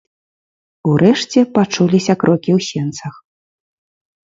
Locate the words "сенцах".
2.71-3.15